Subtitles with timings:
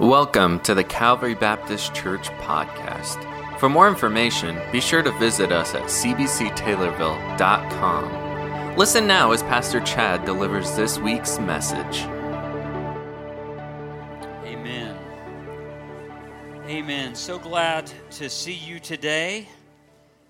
[0.00, 3.60] Welcome to the Calvary Baptist Church podcast.
[3.60, 8.76] For more information, be sure to visit us at cbctaylorville.com.
[8.76, 12.00] Listen now as Pastor Chad delivers this week's message.
[14.44, 14.98] Amen.
[16.66, 17.14] Amen.
[17.14, 19.46] So glad to see you today.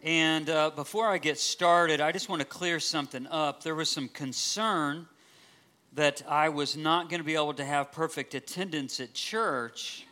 [0.02, 3.62] And uh, before I get started, I just want to clear something up.
[3.62, 5.06] There was some concern
[5.94, 10.06] that I was not going to be able to have perfect attendance at church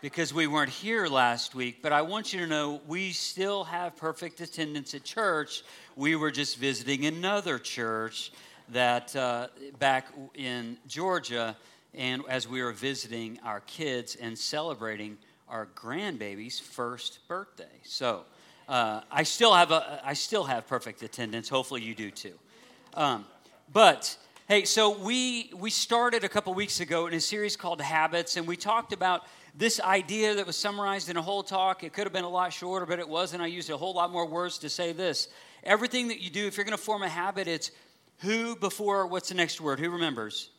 [0.00, 1.82] because we weren't here last week.
[1.82, 5.62] But I want you to know we still have perfect attendance at church.
[5.94, 8.32] We were just visiting another church
[8.70, 11.56] that uh, back in Georgia,
[11.92, 15.18] and as we were visiting our kids and celebrating
[15.48, 17.66] our grandbaby's first birthday.
[17.82, 18.24] So
[18.68, 21.48] uh, I still have a I still have perfect attendance.
[21.48, 22.34] Hopefully you do too.
[22.94, 23.26] Um,
[23.72, 24.16] but
[24.50, 28.48] Hey, so we we started a couple weeks ago in a series called Habits, and
[28.48, 29.22] we talked about
[29.54, 31.84] this idea that was summarized in a whole talk.
[31.84, 33.42] It could have been a lot shorter, but it wasn't.
[33.42, 35.28] I used a whole lot more words to say this.
[35.62, 37.70] Everything that you do, if you're going to form a habit, it's
[38.22, 39.78] who before what's the next word?
[39.78, 40.50] Who remembers?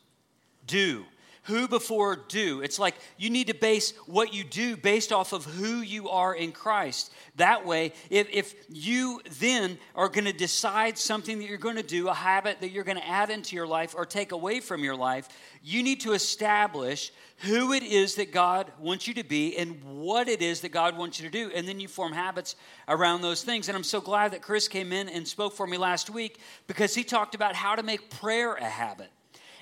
[0.66, 1.04] Do
[1.44, 2.60] who before do.
[2.60, 6.34] It's like you need to base what you do based off of who you are
[6.34, 7.12] in Christ.
[7.36, 11.82] That way, if, if you then are going to decide something that you're going to
[11.82, 14.84] do, a habit that you're going to add into your life or take away from
[14.84, 15.28] your life,
[15.64, 20.28] you need to establish who it is that God wants you to be and what
[20.28, 21.50] it is that God wants you to do.
[21.52, 22.54] And then you form habits
[22.86, 23.68] around those things.
[23.68, 26.94] And I'm so glad that Chris came in and spoke for me last week because
[26.94, 29.10] he talked about how to make prayer a habit.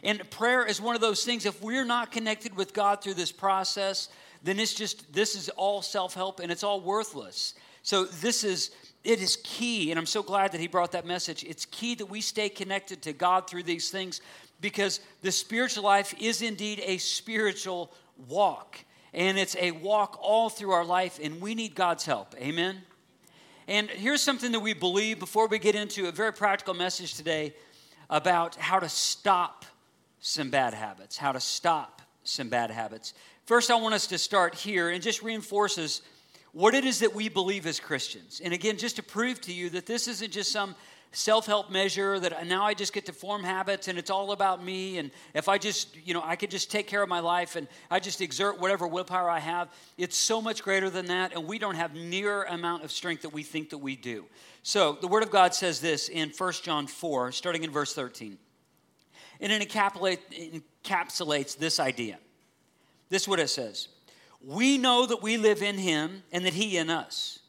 [0.02, 3.32] And prayer is one of those things, if we're not connected with God through this
[3.32, 4.08] process,
[4.42, 7.54] then it's just, this is all self help and it's all worthless.
[7.82, 8.70] So this is,
[9.04, 9.90] it is key.
[9.90, 11.44] And I'm so glad that he brought that message.
[11.44, 14.20] It's key that we stay connected to God through these things
[14.60, 17.92] because the spiritual life is indeed a spiritual
[18.28, 18.78] walk.
[19.12, 22.34] And it's a walk all through our life, and we need God's help.
[22.36, 22.82] Amen?
[23.66, 27.54] And here's something that we believe before we get into a very practical message today
[28.08, 29.64] about how to stop
[30.20, 33.14] some bad habits, how to stop some bad habits.
[33.47, 36.03] First, I want us to start here and just reinforces
[36.53, 38.41] what it is that we believe as Christians.
[38.44, 40.75] And again, just to prove to you that this isn't just some
[41.12, 44.64] self help measure that now I just get to form habits and it's all about
[44.64, 44.98] me.
[44.98, 47.66] And if I just, you know, I could just take care of my life and
[47.91, 51.32] I just exert whatever willpower I have, it's so much greater than that.
[51.32, 54.26] And we don't have near amount of strength that we think that we do.
[54.62, 58.38] So the Word of God says this in 1 John 4, starting in verse 13.
[59.40, 62.18] And it encapsulates this idea.
[63.08, 63.88] This is what it says
[64.44, 67.40] We know that we live in Him and that He in us,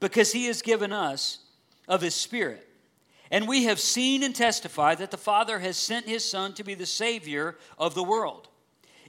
[0.00, 1.38] because He has given us
[1.88, 2.68] of His Spirit.
[3.30, 6.74] And we have seen and testified that the Father has sent His Son to be
[6.74, 8.48] the Savior of the world.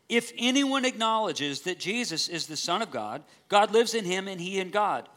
[0.09, 4.39] If anyone acknowledges that Jesus is the Son of God, God lives in him and
[4.39, 5.07] he in God.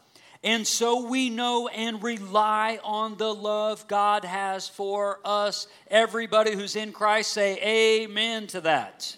[0.43, 5.67] And so we know and rely on the love God has for us.
[5.89, 9.15] Everybody who's in Christ say amen to that.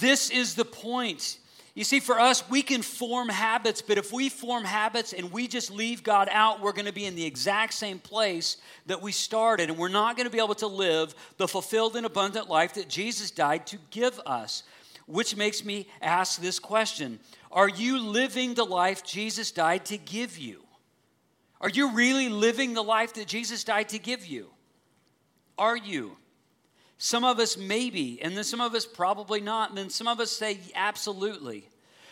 [0.00, 1.38] This is the point.
[1.74, 5.46] You see, for us, we can form habits, but if we form habits and we
[5.46, 8.56] just leave God out, we're going to be in the exact same place
[8.86, 12.04] that we started, and we're not going to be able to live the fulfilled and
[12.04, 14.64] abundant life that Jesus died to give us.
[15.06, 17.20] Which makes me ask this question
[17.58, 20.62] are you living the life Jesus died to give you?
[21.60, 24.50] Are you really living the life that Jesus died to give you?
[25.58, 26.16] Are you?
[26.98, 30.20] Some of us maybe, and then some of us probably not, and then some of
[30.20, 31.68] us say absolutely.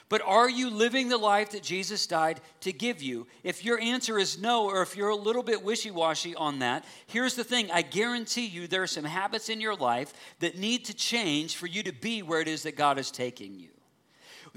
[0.09, 3.29] But are you living the life that Jesus died to give you?
[3.45, 6.85] If your answer is no, or if you're a little bit wishy washy on that,
[7.07, 10.87] here's the thing I guarantee you there are some habits in your life that need
[10.87, 13.76] to change for you to be where it is that God is taking you.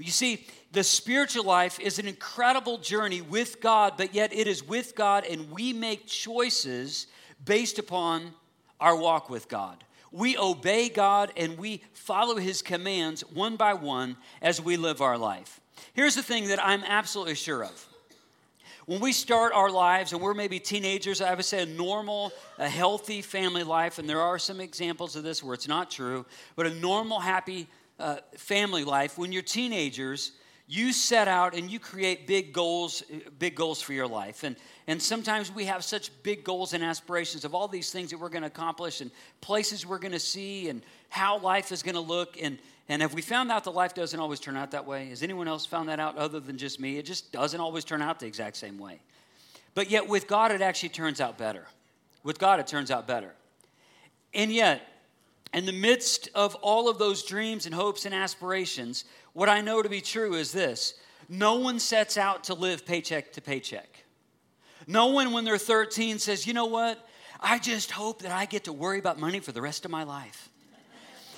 [0.00, 4.66] You see, the spiritual life is an incredible journey with God, but yet it is
[4.66, 7.06] with God, and we make choices
[7.44, 8.32] based upon
[8.80, 9.84] our walk with God.
[10.12, 15.18] We obey God and we follow His commands one by one as we live our
[15.18, 15.60] life.
[15.92, 17.86] Here's the thing that I'm absolutely sure of.
[18.86, 22.68] When we start our lives and we're maybe teenagers, I would say a normal, a
[22.68, 26.26] healthy family life, and there are some examples of this where it's not true,
[26.56, 27.68] but a normal, happy
[28.00, 30.32] uh, family life, when you're teenagers,
[30.66, 33.02] you set out and you create big goals,
[33.40, 34.44] big goals for your life.
[34.44, 34.54] And,
[34.86, 38.28] and sometimes we have such big goals and aspirations of all these things that we're
[38.28, 39.10] going to accomplish and
[39.40, 42.40] places we're going to see and how life is going to look.
[42.40, 42.58] And,
[42.88, 45.08] and have we found out that life doesn't always turn out that way?
[45.08, 46.98] Has anyone else found that out other than just me?
[46.98, 49.00] It just doesn't always turn out the exact same way.
[49.74, 51.66] But yet, with God, it actually turns out better.
[52.22, 53.32] With God, it turns out better.
[54.34, 54.82] And yet,
[55.52, 59.82] in the midst of all of those dreams and hopes and aspirations, what I know
[59.82, 60.94] to be true is this
[61.28, 64.04] no one sets out to live paycheck to paycheck.
[64.86, 67.06] No one, when they're 13, says, you know what?
[67.40, 70.02] I just hope that I get to worry about money for the rest of my
[70.02, 70.49] life.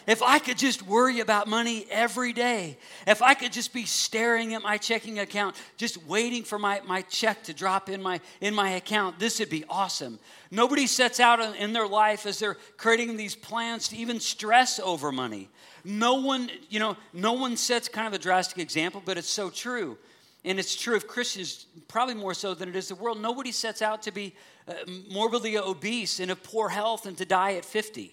[0.06, 4.54] If I could just worry about money every day, if I could just be staring
[4.54, 8.54] at my checking account, just waiting for my, my check to drop in my, in
[8.54, 10.18] my account, this would be awesome.
[10.50, 15.12] Nobody sets out in their life as they're creating these plans to even stress over
[15.12, 15.48] money.
[15.84, 19.50] No one, you know, no one sets kind of a drastic example, but it's so
[19.50, 19.98] true.
[20.44, 23.20] And it's true of Christians, probably more so than it is the world.
[23.20, 24.34] Nobody sets out to be
[24.66, 24.72] uh,
[25.10, 28.12] morbidly obese and of poor health and to die at 50.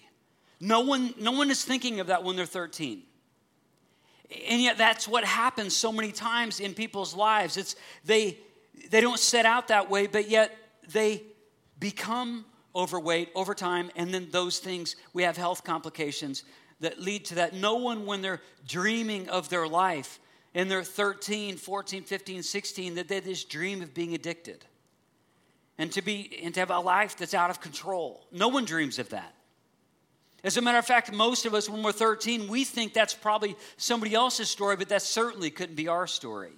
[0.60, 3.02] No one, no one is thinking of that when they're 13.
[4.48, 7.56] And yet that's what happens so many times in people's lives.
[7.56, 7.74] It's
[8.04, 8.38] they
[8.90, 10.56] they don't set out that way, but yet
[10.88, 11.22] they
[11.78, 16.44] become overweight over time, and then those things we have health complications
[16.80, 17.54] that lead to that.
[17.54, 20.18] No one, when they're dreaming of their life
[20.54, 24.64] and they're 13, 14, 15, 16, that they just dream of being addicted
[25.78, 28.26] and to be and to have a life that's out of control.
[28.32, 29.34] No one dreams of that.
[30.42, 33.56] As a matter of fact, most of us, when we're 13, we think that's probably
[33.76, 36.52] somebody else's story, but that certainly couldn't be our story.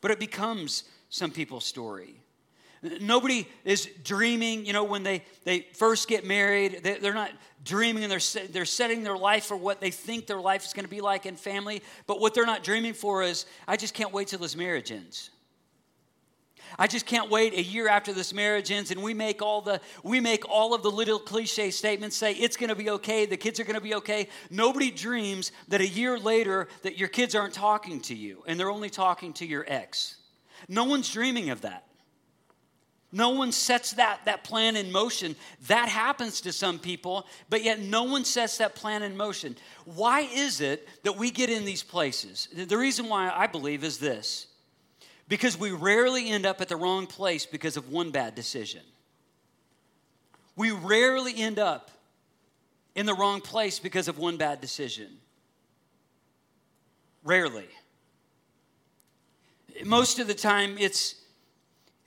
[0.00, 2.20] But it becomes some people's story.
[3.00, 7.32] Nobody is dreaming, you know, when they, they first get married, they, are not
[7.64, 10.84] dreaming and they're, they're setting their life for what they think their life is going
[10.84, 11.82] to be like in family.
[12.06, 15.30] But what they're not dreaming for is, I just can't wait till this marriage ends.
[16.78, 19.80] I just can't wait a year after this marriage ends and we make all the
[20.02, 23.36] we make all of the little cliche statements say it's going to be okay, the
[23.36, 24.28] kids are going to be okay.
[24.50, 28.70] Nobody dreams that a year later that your kids aren't talking to you and they're
[28.70, 30.16] only talking to your ex.
[30.68, 31.84] No one's dreaming of that.
[33.10, 35.34] No one sets that, that plan in motion.
[35.68, 39.56] That happens to some people, but yet no one sets that plan in motion.
[39.86, 42.48] Why is it that we get in these places?
[42.54, 44.47] The reason why I believe is this
[45.28, 48.82] because we rarely end up at the wrong place because of one bad decision.
[50.56, 51.90] We rarely end up
[52.94, 55.18] in the wrong place because of one bad decision.
[57.22, 57.68] Rarely.
[59.84, 61.14] Most of the time, it's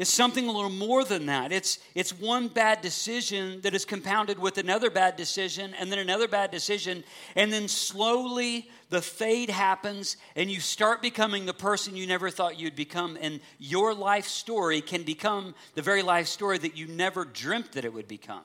[0.01, 1.51] is something a little more than that.
[1.51, 6.27] It's, it's one bad decision that is compounded with another bad decision, and then another
[6.27, 7.03] bad decision,
[7.35, 12.59] and then slowly the fade happens, and you start becoming the person you never thought
[12.59, 13.15] you'd become.
[13.21, 17.85] And your life story can become the very life story that you never dreamt that
[17.85, 18.41] it would become.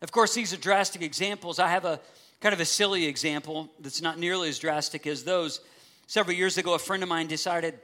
[0.00, 1.58] Of course, these are drastic examples.
[1.58, 2.00] I have a
[2.40, 5.60] kind of a silly example that's not nearly as drastic as those.
[6.06, 7.78] Several years ago, a friend of mine decided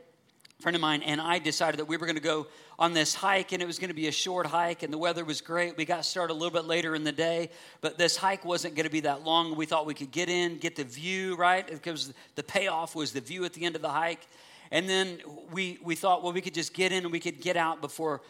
[0.60, 2.46] friend of mine and I decided that we were going to go
[2.78, 5.24] on this hike and it was going to be a short hike and the weather
[5.24, 5.76] was great.
[5.76, 7.50] We got started a little bit later in the day,
[7.82, 9.54] but this hike wasn't going to be that long.
[9.54, 11.66] We thought we could get in, get the view, right?
[11.66, 14.26] Because the payoff was the view at the end of the hike.
[14.70, 15.18] And then
[15.52, 18.22] we, we thought, well, we could just get in and we could get out before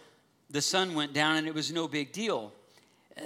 [0.51, 2.53] the sun went down and it was no big deal.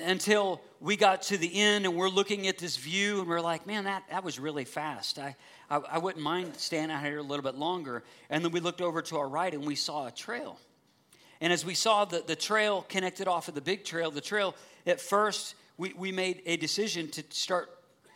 [0.04, 3.66] Until we got to the end and we're looking at this view and we're like,
[3.66, 5.18] man, that, that was really fast.
[5.18, 5.34] I,
[5.70, 8.02] I, I wouldn't mind staying out here a little bit longer.
[8.28, 10.58] And then we looked over to our right and we saw a trail.
[11.40, 14.54] And as we saw the, the trail connected off of the big trail, the trail,
[14.86, 17.70] at first, we, we made a decision to start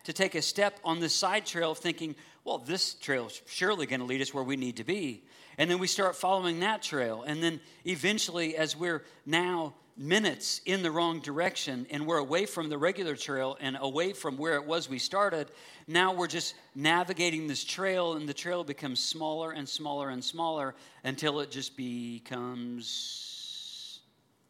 [0.05, 4.01] to take a step on this side trail, thinking, well, this trail is surely going
[4.01, 5.24] to lead us where we need to be.
[5.56, 7.22] And then we start following that trail.
[7.22, 12.69] And then eventually, as we're now minutes in the wrong direction and we're away from
[12.69, 15.51] the regular trail and away from where it was we started,
[15.86, 20.74] now we're just navigating this trail and the trail becomes smaller and smaller and smaller
[21.05, 23.20] until it just becomes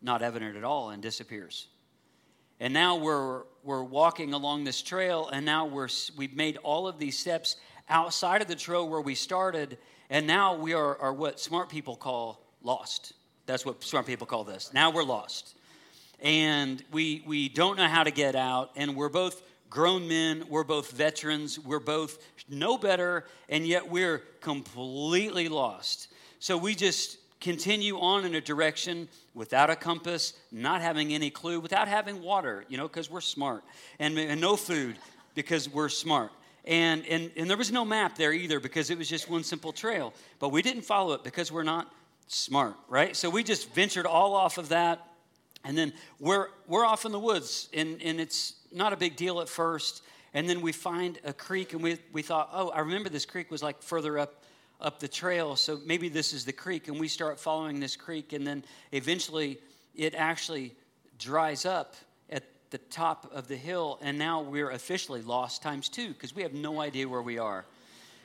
[0.01, 1.69] not evident at all and disappears.
[2.61, 6.99] And now we're, we're walking along this trail and now we're, we've made all of
[6.99, 7.57] these steps
[7.89, 9.79] outside of the trail where we started
[10.11, 13.15] and now we are, are what smart people call lost
[13.47, 14.73] that's what smart people call this.
[14.73, 15.57] Now we're lost.
[16.21, 20.65] And we, we don't know how to get out, and we're both grown men, we're
[20.65, 26.09] both veterans, we're both no better, and yet we're completely lost.
[26.39, 31.61] So we just continue on in a direction without a compass, not having any clue,
[31.61, 33.65] without having water, you know, because we're smart,
[33.99, 34.97] and, and no food
[35.35, 36.31] because we're smart.
[36.67, 39.73] And, and, and there was no map there either because it was just one simple
[39.73, 40.15] trail.
[40.39, 41.93] But we didn't follow it because we're not
[42.27, 43.15] smart, right?
[43.15, 45.07] So we just ventured all off of that.
[45.65, 49.41] And then we're, we're off in the woods, and, and it's not a big deal
[49.41, 50.03] at first.
[50.35, 53.51] And then we find a creek, and we, we thought, oh, I remember this creek
[53.51, 54.43] was like further up,
[54.81, 56.89] up the trail, so maybe this is the creek.
[56.89, 59.59] And we start following this creek, and then eventually
[59.95, 60.75] it actually
[61.19, 61.95] dries up
[62.75, 66.55] the top of the hill, and now we're officially lost times two because we have
[66.55, 67.65] no idea where we are.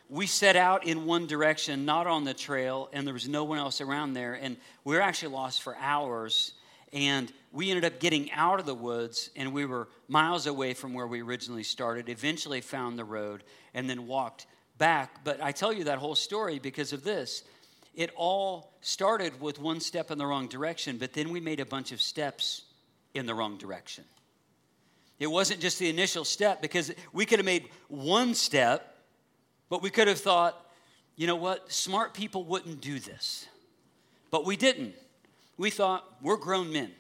[0.10, 3.60] We set out in one direction, not on the trail, and there was no one
[3.60, 6.54] else around there, and we are actually lost for hours.
[6.92, 10.96] And we ended up getting out of the woods, and we were miles away from
[10.96, 12.10] where we originally started.
[12.10, 13.44] Eventually, found the road,
[13.76, 14.48] and then walked
[14.80, 15.24] back.
[15.24, 17.44] But I tell you that whole story because of this.
[17.94, 21.68] It all started with one step in the wrong direction, but then we made a
[21.68, 22.64] bunch of steps
[23.14, 24.06] in the wrong direction.
[25.20, 28.96] It wasn't just the initial step because we could have made one step,
[29.70, 30.66] but we could have thought,
[31.16, 33.46] you know what, smart people wouldn't do this.
[34.32, 34.96] But we didn't.
[35.58, 36.92] We thought, we're grown men.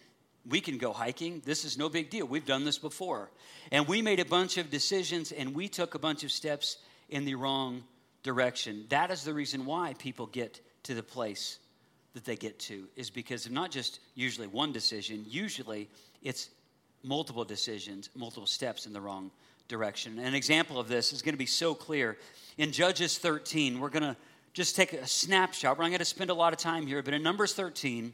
[0.47, 1.41] We can go hiking.
[1.45, 2.25] This is no big deal.
[2.25, 3.29] We've done this before.
[3.71, 6.77] And we made a bunch of decisions and we took a bunch of steps
[7.09, 7.83] in the wrong
[8.23, 8.85] direction.
[8.89, 11.59] That is the reason why people get to the place
[12.13, 15.88] that they get to, is because of not just usually one decision, usually
[16.23, 16.49] it's
[17.03, 19.32] multiple decisions, multiple steps in the wrong
[19.68, 20.20] direction.
[20.20, 22.18] An example of this is going to be so clear.
[22.58, 24.15] In Judges 13, we're going to
[24.53, 25.77] just take a snapshot.
[25.77, 28.12] We're not going to spend a lot of time here, but in Numbers 13,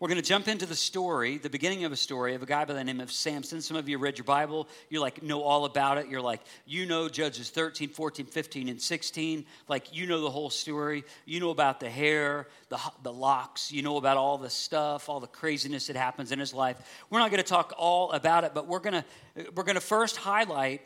[0.00, 2.64] we're going to jump into the story, the beginning of a story of a guy
[2.64, 3.60] by the name of Samson.
[3.60, 6.06] Some of you read your Bible, you like know all about it.
[6.06, 9.44] You're like, you know Judges 13, 14, 15, and 16.
[9.66, 11.02] Like, you know the whole story.
[11.24, 13.72] You know about the hair, the, the locks.
[13.72, 16.76] You know about all the stuff, all the craziness that happens in his life.
[17.10, 19.80] We're not going to talk all about it, but we're going to, we're going to
[19.80, 20.80] first highlight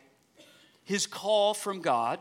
[0.84, 2.18] his call from God.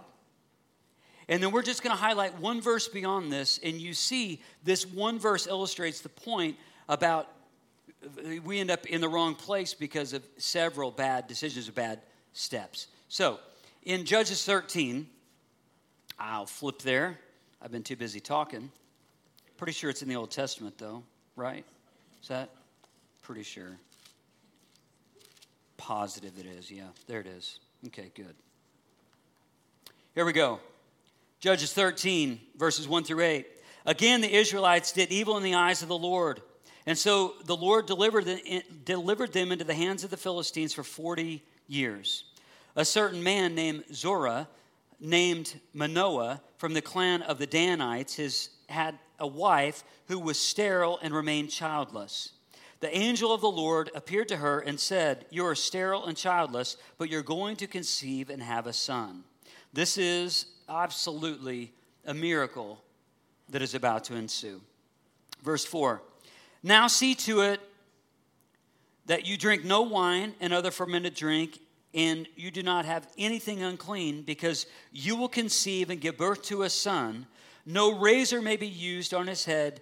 [1.29, 4.85] And then we're just going to highlight one verse beyond this, and you see this
[4.85, 6.57] one verse illustrates the point
[6.91, 7.29] about
[8.43, 12.01] we end up in the wrong place because of several bad decisions or bad
[12.33, 12.87] steps.
[13.09, 13.39] So,
[13.83, 15.07] in Judges 13,
[16.19, 17.19] I'll flip there.
[17.61, 18.71] I've been too busy talking.
[19.57, 21.03] Pretty sure it's in the Old Testament, though,
[21.35, 21.63] right?
[22.21, 22.49] Is that?
[23.21, 23.77] Pretty sure.
[25.77, 26.87] Positive it is, yeah.
[27.07, 27.59] There it is.
[27.87, 28.35] Okay, good.
[30.15, 30.59] Here we go.
[31.39, 33.47] Judges 13, verses 1 through 8.
[33.85, 36.41] Again, the Israelites did evil in the eyes of the Lord
[36.85, 38.27] and so the Lord delivered,
[38.85, 42.25] delivered them into the hands of the Philistines for 40 years.
[42.75, 44.47] A certain man named Zorah,
[44.99, 50.99] named Manoah, from the clan of the Danites, has had a wife who was sterile
[51.01, 52.31] and remained childless.
[52.79, 56.77] The angel of the Lord appeared to her and said, You are sterile and childless,
[56.97, 59.23] but you're going to conceive and have a son.
[59.71, 61.73] This is absolutely
[62.05, 62.83] a miracle
[63.49, 64.61] that is about to ensue.
[65.43, 66.01] Verse 4
[66.63, 67.59] now see to it
[69.07, 71.59] that you drink no wine and other fermented drink,
[71.93, 76.63] and you do not have anything unclean, because you will conceive and give birth to
[76.63, 77.25] a son.
[77.65, 79.81] No razor may be used on his head,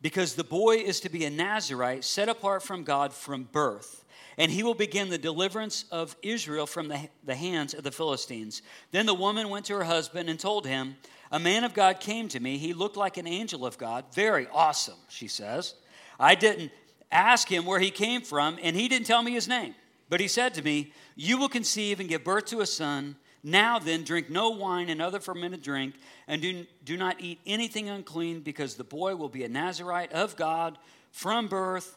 [0.00, 4.04] because the boy is to be a Nazarite, set apart from God from birth.
[4.38, 8.60] And he will begin the deliverance of Israel from the, the hands of the Philistines.
[8.90, 10.96] Then the woman went to her husband and told him,
[11.32, 12.58] a man of God came to me.
[12.58, 14.04] He looked like an angel of God.
[14.14, 15.74] Very awesome, she says.
[16.20, 16.70] I didn't
[17.10, 19.74] ask him where he came from, and he didn't tell me his name.
[20.08, 23.16] But he said to me, You will conceive and give birth to a son.
[23.42, 25.94] Now then, drink no wine and other fermented drink,
[26.26, 30.36] and do, do not eat anything unclean, because the boy will be a Nazarite of
[30.36, 30.78] God
[31.10, 31.96] from birth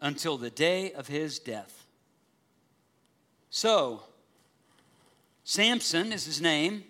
[0.00, 1.86] until the day of his death.
[3.50, 4.02] So,
[5.44, 6.84] Samson is his name.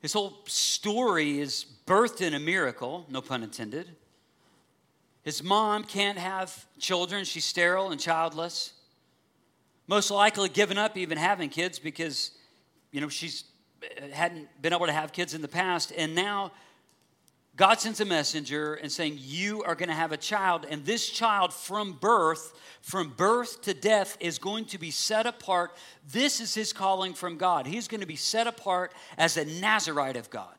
[0.00, 3.88] His whole story is birthed in a miracle, no pun intended.
[5.22, 8.72] His mom can't have children, she's sterile and childless.
[9.86, 12.32] Most likely given up even having kids because,
[12.90, 13.44] you know, she's
[13.82, 15.92] uh, hadn't been able to have kids in the past.
[15.96, 16.52] And now
[17.60, 21.06] God sends a messenger and saying, You are going to have a child, and this
[21.10, 25.72] child from birth, from birth to death, is going to be set apart.
[26.10, 27.66] This is his calling from God.
[27.66, 30.54] He's going to be set apart as a Nazarite of God.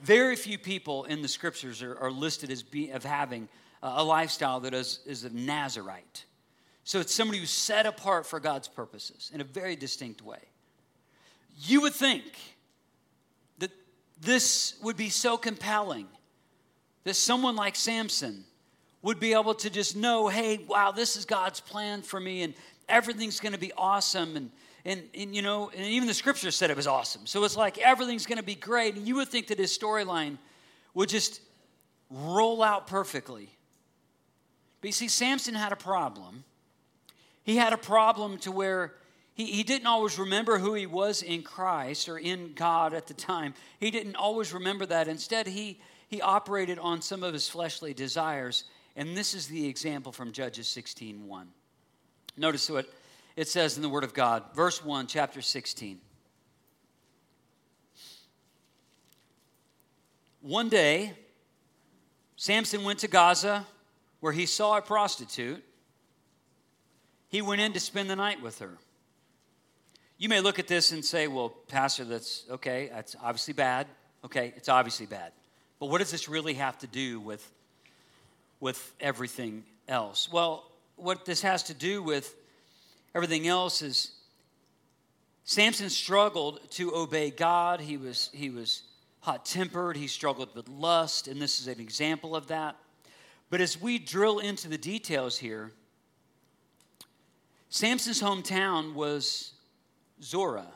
[0.00, 3.48] Very few people in the scriptures are, are listed as be, of having
[3.80, 6.24] a lifestyle that is, is a Nazarite.
[6.82, 10.40] So it's somebody who's set apart for God's purposes in a very distinct way.
[11.56, 12.24] You would think
[14.20, 16.06] this would be so compelling
[17.04, 18.44] that someone like Samson
[19.02, 22.54] would be able to just know, hey, wow, this is God's plan for me, and
[22.88, 24.36] everything's going to be awesome.
[24.36, 24.50] And,
[24.84, 27.26] and, and, you know, and even the scripture said it was awesome.
[27.26, 28.96] So it's like everything's going to be great.
[28.96, 30.38] And you would think that his storyline
[30.94, 31.40] would just
[32.10, 33.50] roll out perfectly.
[34.80, 36.44] But you see, Samson had a problem.
[37.44, 38.94] He had a problem to where
[39.36, 43.14] he, he didn't always remember who he was in Christ or in God at the
[43.14, 43.52] time.
[43.78, 45.08] He didn't always remember that.
[45.08, 45.78] Instead, he
[46.08, 48.64] he operated on some of his fleshly desires.
[48.94, 51.48] And this is the example from Judges 16 1.
[52.38, 52.90] Notice what
[53.36, 56.00] it says in the Word of God, verse 1, chapter 16.
[60.40, 61.12] One day,
[62.36, 63.66] Samson went to Gaza
[64.20, 65.62] where he saw a prostitute.
[67.28, 68.78] He went in to spend the night with her.
[70.18, 73.86] You may look at this and say, well, Pastor, that's okay, that's obviously bad.
[74.24, 75.32] Okay, it's obviously bad.
[75.78, 77.46] But what does this really have to do with,
[78.60, 80.32] with everything else?
[80.32, 80.64] Well,
[80.96, 82.34] what this has to do with
[83.14, 84.12] everything else is
[85.44, 87.80] Samson struggled to obey God.
[87.80, 88.82] He was, he was
[89.20, 92.76] hot tempered, he struggled with lust, and this is an example of that.
[93.50, 95.72] But as we drill into the details here,
[97.68, 99.52] Samson's hometown was
[100.22, 100.66] Zorah.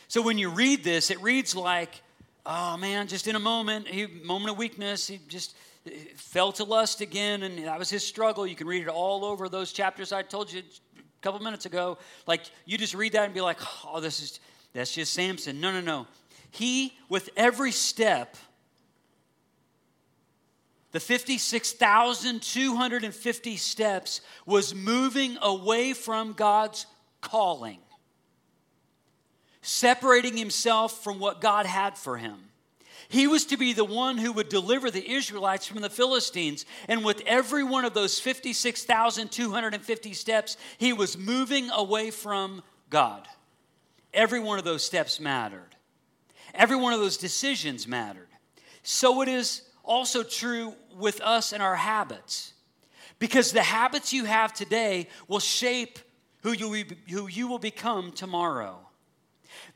[0.08, 2.00] So when you read this, it reads like,
[2.46, 5.54] oh man, just in a moment, he moment of weakness, he just
[5.86, 8.46] uh, fell to lust again, and that was his struggle.
[8.46, 10.64] You can read it all over those chapters I told you a
[11.20, 11.98] couple minutes ago.
[12.26, 14.40] Like you just read that and be like, oh, this is
[14.72, 15.60] that's just Samson.
[15.60, 16.06] No, no, no.
[16.50, 18.36] He, with every step,
[20.98, 26.86] the 56,250 steps was moving away from God's
[27.20, 27.78] calling,
[29.62, 32.46] separating himself from what God had for him.
[33.08, 36.66] He was to be the one who would deliver the Israelites from the Philistines.
[36.88, 43.28] And with every one of those 56,250 steps, he was moving away from God.
[44.12, 45.76] Every one of those steps mattered,
[46.54, 48.26] every one of those decisions mattered.
[48.82, 52.54] So it is also true with us and our habits.
[53.18, 55.98] Because the habits you have today will shape
[56.42, 58.78] who you, who you will become tomorrow.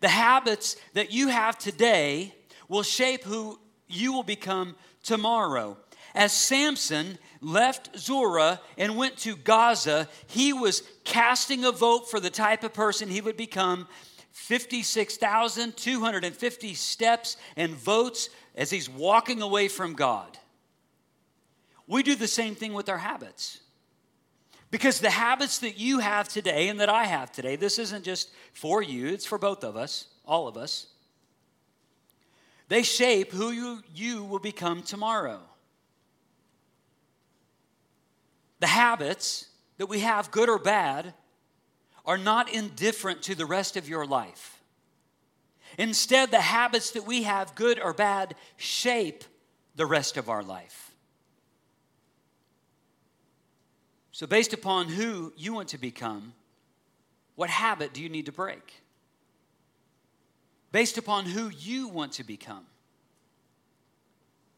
[0.00, 2.34] The habits that you have today
[2.68, 5.76] will shape who you will become tomorrow.
[6.14, 12.30] As Samson left Zorah and went to Gaza, he was casting a vote for the
[12.30, 13.86] type of person he would become
[14.32, 20.38] 56,250 steps and votes as he's walking away from God.
[21.86, 23.60] We do the same thing with our habits.
[24.70, 28.30] Because the habits that you have today and that I have today, this isn't just
[28.54, 30.86] for you, it's for both of us, all of us.
[32.68, 35.40] They shape who you, you will become tomorrow.
[38.60, 41.12] The habits that we have, good or bad,
[42.06, 44.51] are not indifferent to the rest of your life.
[45.78, 49.24] Instead, the habits that we have, good or bad, shape
[49.76, 50.94] the rest of our life.
[54.10, 56.34] So, based upon who you want to become,
[57.34, 58.82] what habit do you need to break?
[60.70, 62.66] Based upon who you want to become,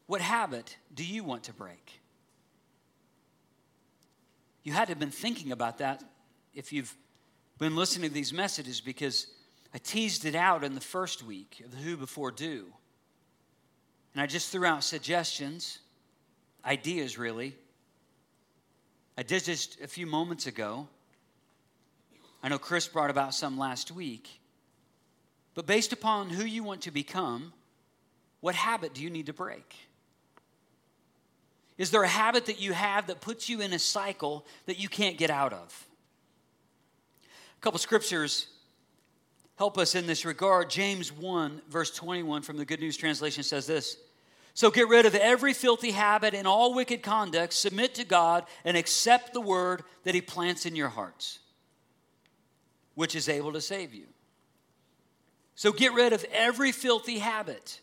[0.07, 2.01] what habit do you want to break?
[4.63, 6.03] You had to have been thinking about that
[6.53, 6.93] if you've
[7.59, 9.27] been listening to these messages because
[9.75, 12.67] I teased it out in the first week of the Who Before Do.
[14.13, 15.79] And I just threw out suggestions,
[16.63, 17.57] ideas really.
[19.17, 20.87] I did just a few moments ago.
[22.41, 24.39] I know Chris brought about some last week.
[25.55, 27.51] But based upon who you want to become,
[28.39, 29.75] what habit do you need to break?
[31.77, 34.87] Is there a habit that you have that puts you in a cycle that you
[34.87, 35.85] can't get out of?
[37.57, 38.47] A couple scriptures
[39.55, 40.69] help us in this regard.
[40.69, 43.97] James 1, verse 21 from the Good News Translation says this
[44.53, 48.77] So get rid of every filthy habit and all wicked conduct, submit to God, and
[48.77, 51.39] accept the word that He plants in your hearts,
[52.95, 54.05] which is able to save you.
[55.55, 57.79] So get rid of every filthy habit.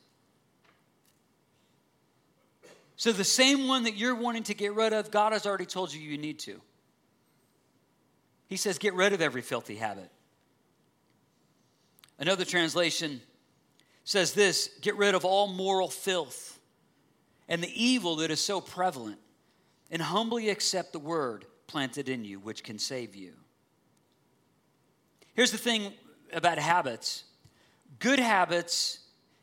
[2.96, 5.92] So, the same one that you're wanting to get rid of, God has already told
[5.92, 6.60] you you need to.
[8.46, 10.08] He says, get rid of every filthy habit.
[12.22, 13.20] Another translation
[14.04, 16.60] says this get rid of all moral filth
[17.48, 19.18] and the evil that is so prevalent,
[19.90, 23.32] and humbly accept the word planted in you, which can save you.
[25.34, 25.92] Here's the thing
[26.32, 27.24] about habits
[27.98, 29.00] good habits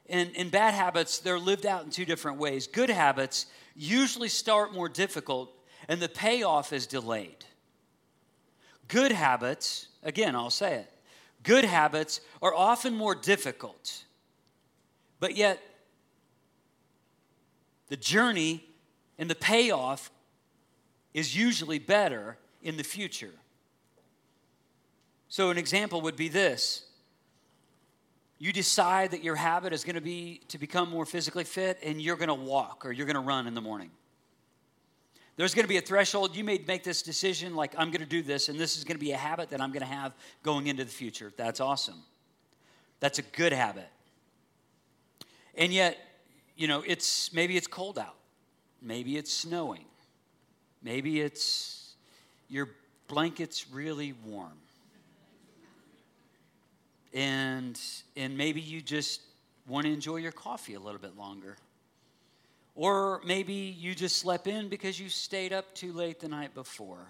[0.07, 2.65] and, and bad habits, they're lived out in two different ways.
[2.65, 5.51] Good habits usually start more difficult,
[5.89, 7.43] and the payoff is delayed.
[8.87, 10.93] Good habits, again, I'll say it,
[11.43, 14.03] good habits are often more difficult,
[15.19, 15.59] but yet
[17.87, 18.63] the journey
[19.17, 20.11] and the payoff
[21.13, 23.33] is usually better in the future.
[25.27, 26.85] So, an example would be this.
[28.37, 32.01] You decide that your habit is going to be to become more physically fit and
[32.01, 33.91] you're going to walk or you're going to run in the morning
[35.39, 36.35] there's going to be a threshold.
[36.35, 38.97] You may make this decision like i'm going to do this and this is going
[38.97, 40.11] to be a habit that i'm going to have
[40.43, 41.31] going into the future.
[41.37, 42.03] That's awesome.
[42.99, 43.87] That's a good habit.
[45.55, 45.97] And yet
[46.57, 48.17] you know it's maybe it's cold out.
[48.81, 49.85] Maybe it's snowing.
[50.83, 51.95] Maybe it's
[52.49, 52.71] your
[53.07, 54.57] blanket's really warm.
[57.13, 57.79] And
[58.17, 59.21] and maybe you just
[59.69, 61.55] want to enjoy your coffee a little bit longer
[62.79, 67.05] or maybe you just slept in because you stayed up too late the night before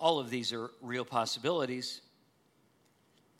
[0.00, 2.00] all of these are real possibilities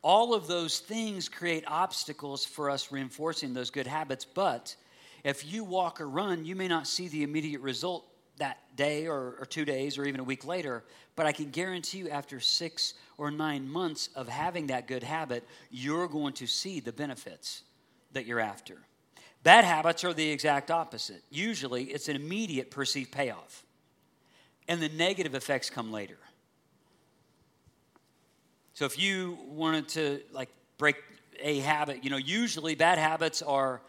[0.03, 4.77] all of those things create obstacles for us reinforcing those good habits but
[5.25, 8.07] if you walk or run you may not see the immediate result
[8.39, 10.83] that day or, or, two days or even a week later,
[11.15, 15.47] but I can guarantee you after six or nine months of having that good habit,
[15.71, 17.65] you're going to see the benefits
[18.13, 18.79] that you're after.
[19.43, 21.23] Bad habits are the exact opposite.
[21.31, 23.65] Usually, it's an immediate perceived payoff,
[24.69, 26.19] and the negative effects come later.
[28.75, 30.97] So, if you wanted to like break
[31.41, 33.81] a habit, you know, usually bad habits are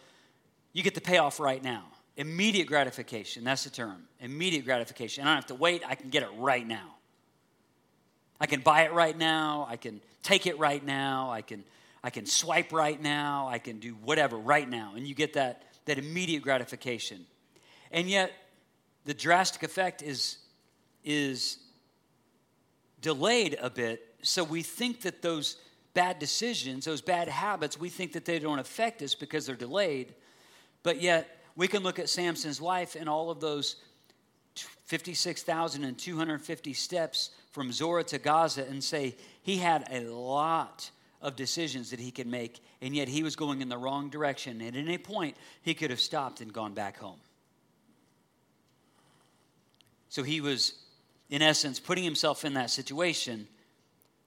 [0.73, 1.83] you get the payoff right now.
[2.15, 4.03] Immediate gratification, that's the term.
[4.19, 5.23] Immediate gratification.
[5.23, 6.95] I don't have to wait, I can get it right now.
[8.39, 11.63] I can buy it right now, I can take it right now, I can
[12.03, 14.93] I can swipe right now, I can do whatever right now.
[14.95, 17.25] And you get that that immediate gratification.
[17.91, 18.31] And yet
[19.05, 20.37] the drastic effect is
[21.03, 21.57] is
[23.01, 25.57] delayed a bit, so we think that those
[25.93, 30.13] bad decisions, those bad habits, we think that they don't affect us because they're delayed.
[30.83, 33.77] But yet we can look at Samson's life and all of those
[34.85, 41.99] 56,250 steps from Zorah to Gaza and say he had a lot of decisions that
[41.99, 44.61] he could make, and yet he was going in the wrong direction.
[44.61, 47.19] And at any point, he could have stopped and gone back home.
[50.09, 50.73] So he was,
[51.29, 53.47] in essence, putting himself in that situation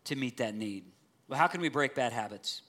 [0.05, 0.85] to meet that need.
[1.29, 2.63] Well, how can we break bad habits?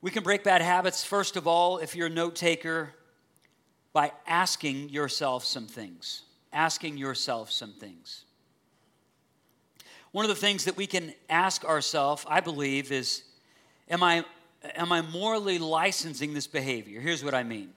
[0.00, 2.92] We can break bad habits, first of all, if you're a note taker,
[3.92, 6.22] by asking yourself some things.
[6.52, 8.24] Asking yourself some things.
[10.12, 13.22] One of the things that we can ask ourselves, I believe, is
[13.88, 14.24] am I,
[14.76, 17.00] am I morally licensing this behavior?
[17.00, 17.70] Here's what I mean.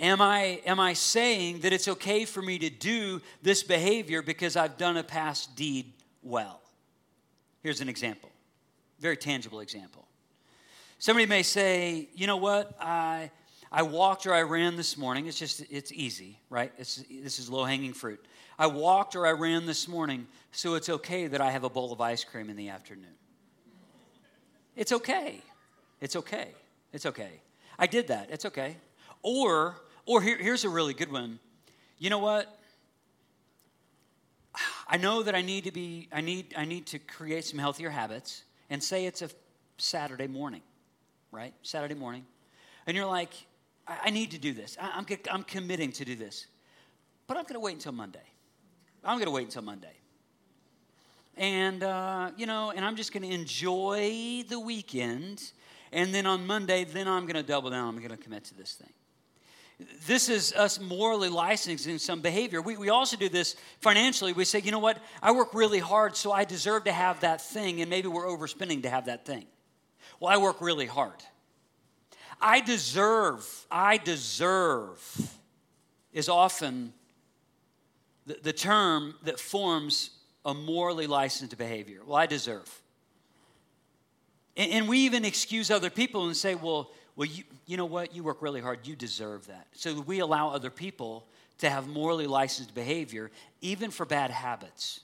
[0.00, 4.56] Am I, am I saying that it's okay for me to do this behavior because
[4.56, 6.60] I've done a past deed well?
[7.62, 8.30] Here's an example,
[8.98, 10.06] very tangible example.
[10.98, 13.30] Somebody may say, you know what, I,
[13.70, 15.26] I walked or I ran this morning.
[15.26, 16.72] It's just, it's easy, right?
[16.78, 18.24] It's, this is low hanging fruit.
[18.58, 21.92] I walked or I ran this morning, so it's okay that I have a bowl
[21.92, 23.14] of ice cream in the afternoon.
[24.76, 25.42] It's okay.
[26.00, 26.48] It's okay.
[26.92, 27.40] It's okay.
[27.78, 28.30] I did that.
[28.30, 28.76] It's okay.
[29.22, 31.38] Or, or here, here's a really good one.
[31.98, 32.58] You know what?
[34.88, 37.90] I know that I need to be, I need, I need to create some healthier
[37.90, 39.30] habits and say it's a
[39.76, 40.62] Saturday morning
[41.30, 41.52] right?
[41.62, 42.24] Saturday morning.
[42.86, 43.32] And you're like,
[43.86, 44.76] I, I need to do this.
[44.80, 46.46] I, I'm, I'm committing to do this.
[47.26, 48.24] But I'm going to wait until Monday.
[49.04, 49.94] I'm going to wait until Monday.
[51.36, 55.52] And, uh, you know, and I'm just going to enjoy the weekend.
[55.92, 57.88] And then on Monday, then I'm going to double down.
[57.88, 58.92] I'm going to commit to this thing.
[60.06, 62.60] This is us morally licensing some behavior.
[62.60, 64.32] We, we also do this financially.
[64.32, 64.98] We say, you know what?
[65.22, 68.82] I work really hard, so I deserve to have that thing, and maybe we're overspending
[68.82, 69.46] to have that thing.
[70.18, 71.22] Well, I work really hard.
[72.40, 75.00] I deserve, I deserve
[76.12, 76.92] is often
[78.28, 80.10] the, the term that forms
[80.44, 82.00] a morally licensed behavior.
[82.06, 82.82] Well, I deserve.
[84.56, 88.14] And, and we even excuse other people and say, well, well you, you know what?
[88.14, 88.86] You work really hard.
[88.86, 89.66] You deserve that.
[89.72, 91.26] So we allow other people
[91.58, 95.00] to have morally licensed behavior, even for bad habits.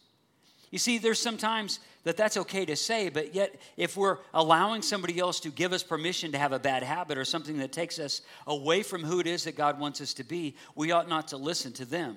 [0.71, 5.19] You see, there's sometimes that that's okay to say, but yet if we're allowing somebody
[5.19, 8.21] else to give us permission to have a bad habit or something that takes us
[8.47, 11.37] away from who it is that God wants us to be, we ought not to
[11.37, 12.17] listen to them,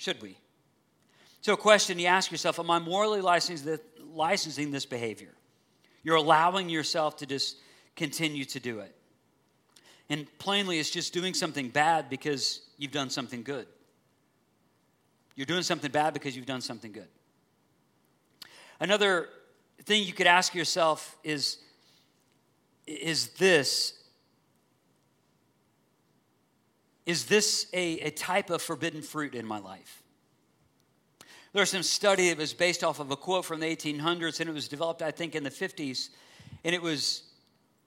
[0.00, 0.34] should we?
[1.42, 5.34] So, a question you ask yourself Am I morally licensing this behavior?
[6.02, 7.58] You're allowing yourself to just
[7.96, 8.96] continue to do it.
[10.08, 13.66] And plainly, it's just doing something bad because you've done something good.
[15.36, 17.08] You're doing something bad because you've done something good.
[18.80, 19.28] Another
[19.84, 21.58] thing you could ask yourself is
[22.86, 23.99] is this
[27.06, 30.02] is this a, a type of forbidden fruit in my life?
[31.52, 34.52] There's some study that was based off of a quote from the 1800s and it
[34.52, 36.10] was developed i think in the 50s
[36.64, 37.24] and it was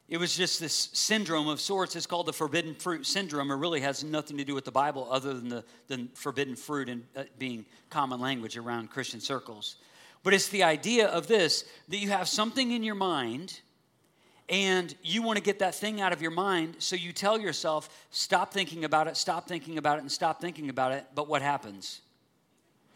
[0.09, 1.95] it was just this syndrome of sorts.
[1.95, 5.07] It's called the forbidden fruit syndrome it really has nothing to do with the bible
[5.09, 9.77] other than the, the forbidden fruit and uh, being common language around christian circles.
[10.23, 13.61] But it's the idea of this that you have something in your mind
[14.49, 18.07] and you want to get that thing out of your mind, so you tell yourself,
[18.11, 21.05] stop thinking about it, stop thinking about it, and stop thinking about it.
[21.15, 22.01] But what happens?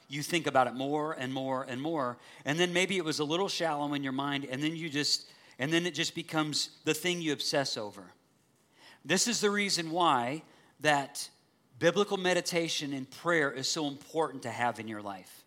[0.10, 2.17] You think about it more and more and more.
[2.45, 5.29] And then maybe it was a little shallow in your mind, and then you just,
[5.57, 8.03] and then it just becomes the thing you obsess over.
[9.05, 10.43] This is the reason why
[10.81, 11.29] that
[11.79, 15.43] biblical meditation and prayer is so important to have in your life.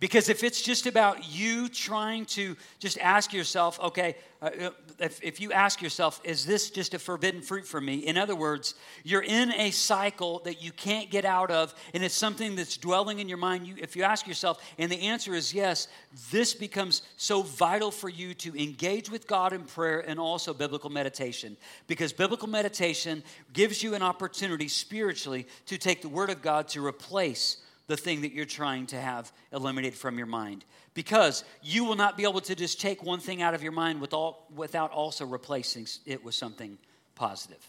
[0.00, 5.22] Because if it's just about you trying to just ask yourself, okay, uh, uh, if,
[5.22, 7.96] if you ask yourself, is this just a forbidden fruit for me?
[7.96, 12.14] In other words, you're in a cycle that you can't get out of, and it's
[12.14, 13.66] something that's dwelling in your mind.
[13.66, 15.88] You, if you ask yourself, and the answer is yes,
[16.30, 20.90] this becomes so vital for you to engage with God in prayer and also biblical
[20.90, 21.56] meditation.
[21.86, 23.22] Because biblical meditation
[23.52, 28.22] gives you an opportunity spiritually to take the Word of God to replace the thing
[28.22, 30.64] that you're trying to have eliminated from your mind.
[30.94, 34.00] Because you will not be able to just take one thing out of your mind
[34.00, 36.78] with all, without also replacing it with something
[37.14, 37.64] positive.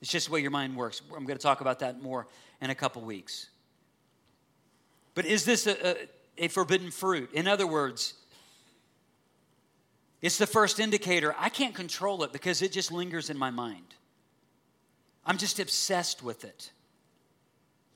[0.00, 1.00] It's just the way your mind works.
[1.16, 2.26] I'm going to talk about that more
[2.60, 3.48] in a couple weeks.
[5.14, 5.96] But is this a, a,
[6.38, 7.30] a forbidden fruit?
[7.32, 8.14] In other words,
[10.20, 11.34] it's the first indicator.
[11.38, 13.94] I can't control it because it just lingers in my mind.
[15.24, 16.70] I'm just obsessed with it.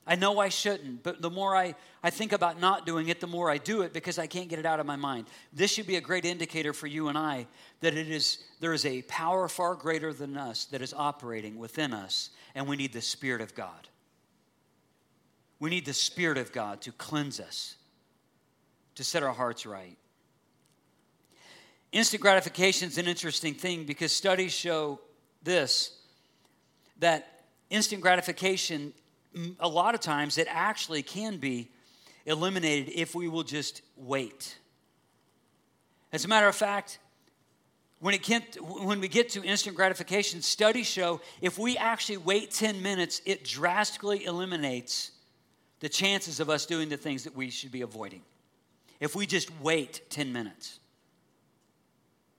[0.09, 3.27] I know I shouldn't, but the more I, I think about not doing it, the
[3.27, 5.27] more I do it because I can't get it out of my mind.
[5.53, 7.45] This should be a great indicator for you and I
[7.81, 11.93] that it is there is a power far greater than us that is operating within
[11.93, 13.87] us, and we need the Spirit of God.
[15.59, 17.75] We need the Spirit of God to cleanse us,
[18.95, 19.95] to set our hearts right.
[21.91, 24.99] Instant gratification is an interesting thing because studies show
[25.43, 25.95] this
[26.97, 28.91] that instant gratification
[29.59, 31.69] a lot of times it actually can be
[32.25, 34.57] eliminated if we will just wait.
[36.11, 36.99] As a matter of fact,
[37.99, 42.51] when, it can, when we get to instant gratification, studies show if we actually wait
[42.51, 45.11] 10 minutes, it drastically eliminates
[45.81, 48.21] the chances of us doing the things that we should be avoiding.
[48.99, 50.79] If we just wait 10 minutes,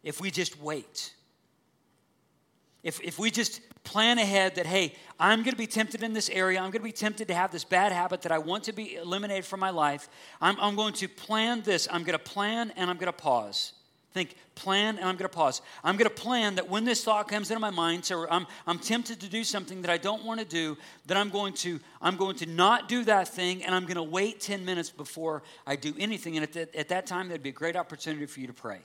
[0.02, 1.14] if we just wait.
[2.82, 6.30] If, if we just plan ahead that, hey, I'm going to be tempted in this
[6.30, 8.72] area, I'm going to be tempted to have this bad habit that I want to
[8.72, 10.08] be eliminated from my life,
[10.40, 11.88] I'm, I'm going to plan this.
[11.90, 13.72] I'm going to plan and I'm going to pause.
[14.12, 15.60] Think, plan and I'm going to pause.
[15.82, 18.78] I'm going to plan that when this thought comes into my mind, so I'm, I'm
[18.78, 20.76] tempted to do something that I don't want to do,
[21.06, 24.04] that I'm going to, I'm going to not do that thing and I'm going to
[24.04, 26.36] wait 10 minutes before I do anything.
[26.36, 28.78] And at, the, at that time, there'd be a great opportunity for you to pray.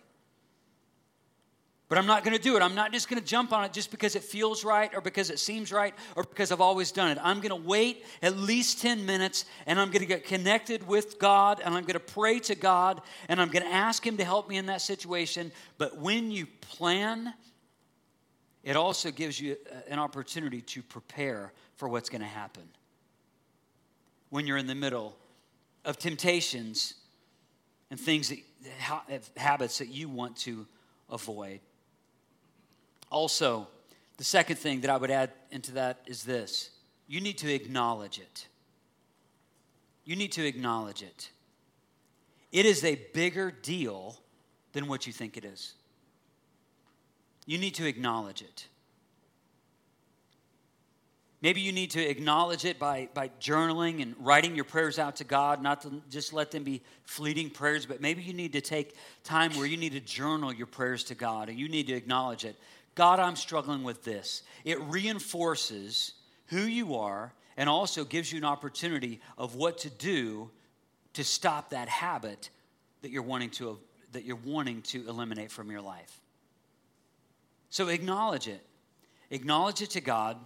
[1.88, 2.64] But I'm not going to do it.
[2.64, 5.30] I'm not just going to jump on it just because it feels right or because
[5.30, 7.20] it seems right or because I've always done it.
[7.22, 11.20] I'm going to wait at least 10 minutes and I'm going to get connected with
[11.20, 14.26] God and I'm going to pray to God and I'm going to ask Him to
[14.26, 15.52] help me in that situation.
[15.78, 17.32] But when you plan,
[18.64, 22.64] it also gives you uh, an opportunity to prepare for what's going to happen.
[24.32, 25.16] When you're in the middle
[25.86, 26.96] of temptations
[27.92, 28.40] and things that
[29.38, 30.66] habits that you want to
[31.12, 31.60] avoid.
[33.16, 33.66] Also,
[34.18, 36.72] the second thing that I would add into that is this
[37.08, 38.48] you need to acknowledge it.
[40.04, 41.30] You need to acknowledge it.
[42.52, 44.20] It is a bigger deal
[44.74, 45.76] than what you think it is.
[47.46, 48.68] You need to acknowledge it.
[51.42, 55.24] Maybe you need to acknowledge it by, by journaling and writing your prayers out to
[55.24, 58.96] God, not to just let them be fleeting prayers, but maybe you need to take
[59.24, 62.44] time where you need to journal your prayers to God and you need to acknowledge
[62.44, 62.58] it.
[62.96, 64.42] God, I'm struggling with this.
[64.64, 66.14] It reinforces
[66.48, 70.50] who you are and also gives you an opportunity of what to do
[71.14, 72.50] to stop that habit
[73.02, 73.80] that you're wanting to
[74.12, 76.22] that you're wanting to eliminate from your life.
[77.70, 78.66] So acknowledge it.
[79.30, 80.38] Acknowledge it to God.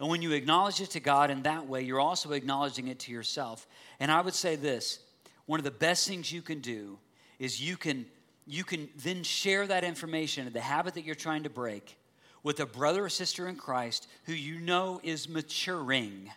[0.00, 3.12] And when you acknowledge it to God in that way, you're also acknowledging it to
[3.12, 3.68] yourself.
[4.00, 4.98] And I would say this
[5.46, 6.98] one of the best things you can do
[7.38, 8.06] is you can
[8.50, 11.96] you can then share that information, of the habit that you're trying to break,
[12.42, 16.28] with a brother or sister in Christ who you know is maturing.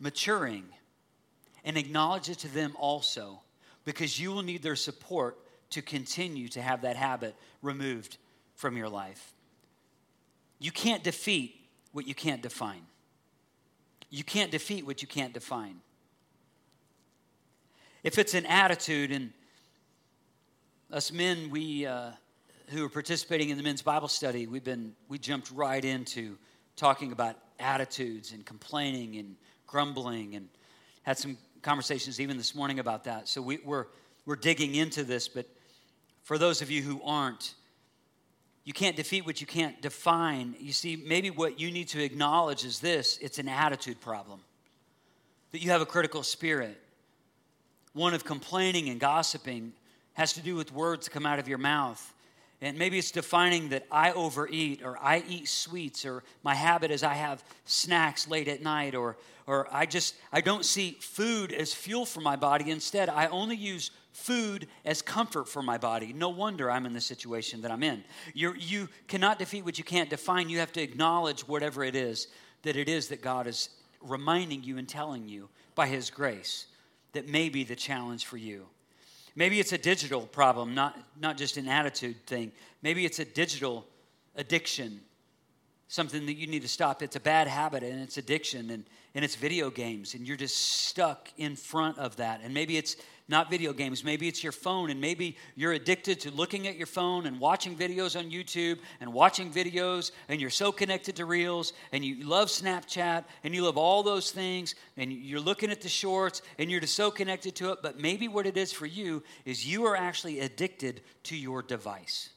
[0.00, 0.64] Maturing.
[1.66, 3.40] And acknowledge it to them also,
[3.84, 5.36] because you will need their support
[5.70, 8.16] to continue to have that habit removed
[8.54, 9.34] from your life.
[10.58, 11.60] You can't defeat
[11.92, 12.86] what you can't define.
[14.08, 15.80] You can't defeat what you can't define.
[18.02, 19.32] If it's an attitude, and
[20.90, 22.10] us men, we uh,
[22.68, 26.38] who are participating in the men's Bible study, we've been we jumped right into
[26.76, 30.48] talking about attitudes and complaining and grumbling, and
[31.02, 33.28] had some conversations even this morning about that.
[33.28, 33.86] So we, we're
[34.24, 35.46] we're digging into this, but
[36.22, 37.54] for those of you who aren't,
[38.64, 40.54] you can't defeat what you can't define.
[40.58, 44.40] You see, maybe what you need to acknowledge is this it's an attitude problem.
[45.52, 46.80] That you have a critical spirit,
[47.92, 49.72] one of complaining and gossiping,
[50.18, 52.12] has to do with words that come out of your mouth.
[52.60, 57.04] And maybe it's defining that I overeat or I eat sweets or my habit is
[57.04, 61.72] I have snacks late at night or, or I just, I don't see food as
[61.72, 62.72] fuel for my body.
[62.72, 66.12] Instead, I only use food as comfort for my body.
[66.12, 68.02] No wonder I'm in the situation that I'm in.
[68.34, 70.48] You're, you cannot defeat what you can't define.
[70.48, 72.26] You have to acknowledge whatever it is
[72.62, 73.68] that it is that God is
[74.02, 76.66] reminding you and telling you by His grace
[77.12, 78.66] that may be the challenge for you.
[79.38, 82.50] Maybe it's a digital problem, not, not just an attitude thing.
[82.82, 83.86] Maybe it's a digital
[84.34, 85.00] addiction,
[85.86, 87.04] something that you need to stop.
[87.04, 90.56] It's a bad habit and it's addiction and, and it's video games, and you're just
[90.56, 92.40] stuck in front of that.
[92.42, 92.96] And maybe it's
[93.28, 94.02] not video games.
[94.02, 97.76] Maybe it's your phone, and maybe you're addicted to looking at your phone and watching
[97.76, 102.48] videos on YouTube and watching videos, and you're so connected to Reels, and you love
[102.48, 106.80] Snapchat, and you love all those things, and you're looking at the shorts, and you're
[106.80, 107.80] just so connected to it.
[107.82, 112.30] But maybe what it is for you is you are actually addicted to your device.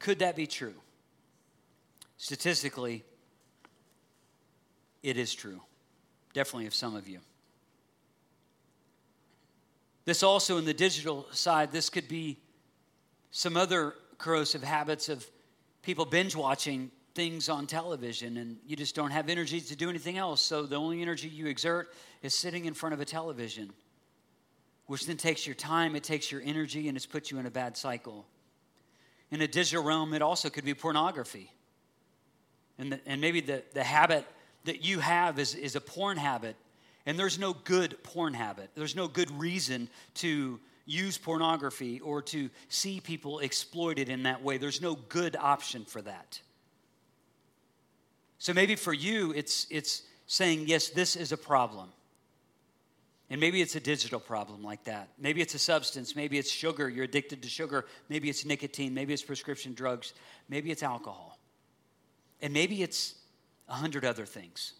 [0.00, 0.74] Could that be true?
[2.16, 3.04] Statistically,
[5.04, 5.60] it is true.
[6.32, 7.20] Definitely of some of you.
[10.04, 12.38] This also, in the digital side, this could be
[13.30, 15.26] some other corrosive habits of
[15.82, 20.16] people binge watching things on television and you just don't have energy to do anything
[20.16, 20.40] else.
[20.40, 23.70] So the only energy you exert is sitting in front of a television,
[24.86, 27.50] which then takes your time, it takes your energy, and it's put you in a
[27.50, 28.26] bad cycle.
[29.30, 31.52] In a digital realm, it also could be pornography.
[32.78, 34.26] And, the, and maybe the, the habit
[34.64, 36.56] that you have is, is a porn habit
[37.06, 38.70] and there's no good porn habit.
[38.74, 44.58] There's no good reason to use pornography or to see people exploited in that way.
[44.58, 46.40] There's no good option for that.
[48.38, 51.88] So maybe for you, it's, it's saying, yes, this is a problem.
[53.30, 55.08] And maybe it's a digital problem like that.
[55.18, 56.14] Maybe it's a substance.
[56.14, 56.88] Maybe it's sugar.
[56.88, 57.86] You're addicted to sugar.
[58.08, 58.92] Maybe it's nicotine.
[58.92, 60.12] Maybe it's prescription drugs.
[60.48, 61.38] Maybe it's alcohol.
[62.42, 63.14] And maybe it's
[63.68, 64.74] a hundred other things.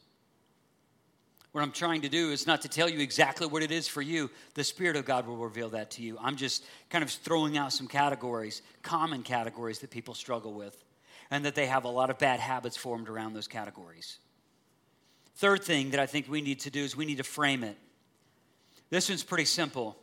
[1.53, 4.01] What I'm trying to do is not to tell you exactly what it is for
[4.01, 4.31] you.
[4.55, 6.17] The Spirit of God will reveal that to you.
[6.19, 10.83] I'm just kind of throwing out some categories, common categories that people struggle with,
[11.31, 14.19] and that they have a lot of bad habits formed around those categories.
[15.37, 17.77] Third thing that I think we need to do is we need to frame it.
[18.89, 19.99] This one's pretty simple.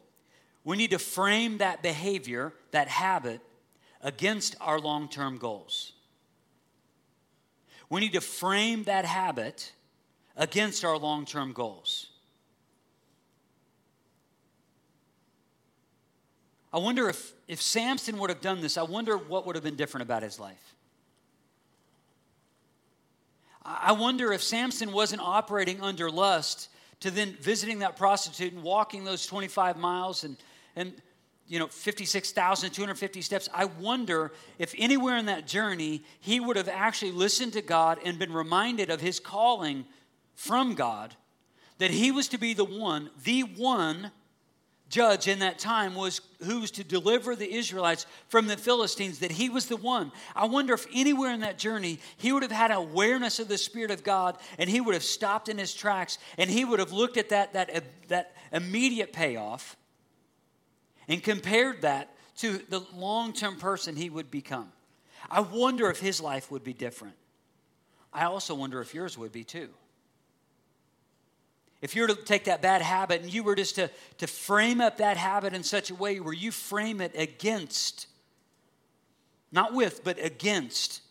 [0.64, 3.42] We need to frame that behavior, that habit,
[4.02, 5.94] against our long term goals.
[7.90, 9.72] We need to frame that habit
[10.40, 12.08] against our long term goals.
[16.72, 19.76] I wonder if, if Samson would have done this, I wonder what would have been
[19.76, 20.76] different about his life.
[23.66, 26.70] I wonder if Samson wasn't operating under lust
[27.02, 30.38] to then visiting that prostitute and walking those 25 miles and,
[30.76, 30.94] and
[31.48, 37.12] you know 56,250 steps I wonder if anywhere in that journey he would have actually
[37.12, 39.86] listened to God and been reminded of his calling
[40.40, 41.14] from God
[41.80, 44.10] that he was to be the one, the one
[44.88, 49.34] judge in that time was who was to deliver the Israelites from the Philistines, that
[49.34, 50.14] he was the one.
[50.34, 53.92] I wonder if anywhere in that journey he would have had awareness of the Spirit
[53.92, 57.18] of God and he would have stopped in his tracks and he would have looked
[57.18, 59.76] at that, that, uh, that immediate payoff
[61.10, 64.72] and compared that to the long term person he would become.
[65.30, 67.16] I wonder if his life would be different.
[68.14, 69.68] I also wonder if yours would be too.
[71.82, 74.82] If you were to take that bad habit and you were just to, to frame
[74.82, 78.08] up that habit in such a way where you frame it against,
[79.52, 81.02] not with, but against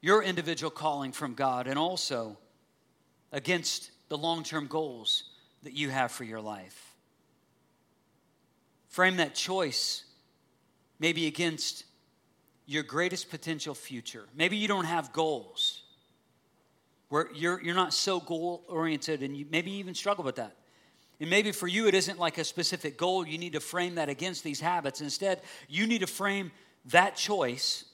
[0.00, 2.38] your individual calling from God and also
[3.30, 5.24] against the long term goals
[5.62, 6.96] that you have for your life.
[8.88, 10.04] frame that choice
[10.98, 11.84] maybe against
[12.66, 14.26] your greatest potential future.
[14.34, 15.79] Maybe you don't have goals
[17.10, 20.56] where you're, you're not so goal oriented and you maybe even struggle with that.
[21.20, 23.26] And maybe for you, it isn't like a specific goal.
[23.26, 25.02] You need to frame that against these habits.
[25.02, 26.50] Instead, you need to frame
[26.86, 27.84] that choice,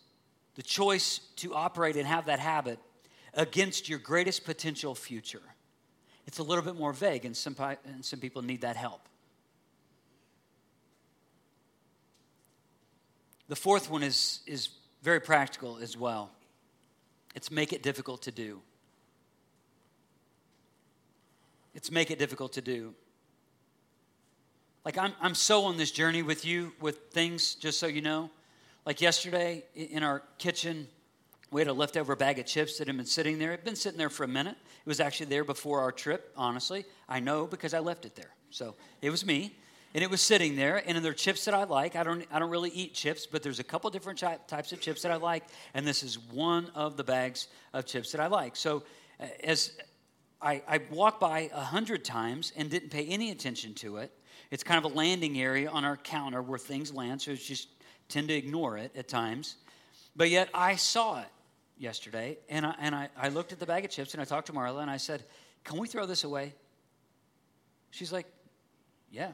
[0.55, 2.79] the choice to operate and have that habit,
[3.35, 5.43] against your greatest potential future.
[6.27, 9.09] It's a little bit more vague, and some, and some people need that help.
[13.49, 14.69] The fourth one is, is
[15.03, 16.31] very practical as well
[17.37, 18.63] it's make it difficult to do.
[21.77, 22.95] It's make it difficult to do.
[24.83, 28.31] Like, I'm, I'm so on this journey with you with things, just so you know.
[28.87, 30.89] Like yesterday in our kitchen,
[31.51, 33.53] we had a leftover bag of chips that had been sitting there.
[33.53, 34.57] It had been sitting there for a minute.
[34.57, 36.87] It was actually there before our trip, honestly.
[37.11, 38.31] I know because I left it there.
[38.49, 39.55] So it was me.
[39.93, 41.95] And it was sitting there, and there are chips that I like.
[41.95, 45.03] I don't, I don't really eat chips, but there's a couple different types of chips
[45.03, 48.57] that I like, and this is one of the bags of chips that I like.
[48.57, 48.83] So
[49.43, 49.73] as
[50.41, 54.13] I, I walked by a hundred times and didn't pay any attention to it,
[54.51, 57.69] it's kind of a landing area on our counter where things land, so it's just
[58.09, 59.57] tend to ignore it at times.
[60.15, 61.29] But yet I saw it
[61.79, 64.47] yesterday, and I, and I, I looked at the bag of chips and I talked
[64.47, 65.25] to Marla and I said,
[65.65, 66.55] Can we throw this away?
[67.91, 68.27] She's like,
[69.11, 69.33] Yeah.